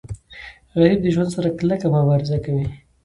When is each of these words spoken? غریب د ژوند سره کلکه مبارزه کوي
غریب 0.79 0.99
د 1.03 1.07
ژوند 1.13 1.29
سره 1.35 1.49
کلکه 1.59 1.87
مبارزه 1.95 2.37
کوي 2.45 2.65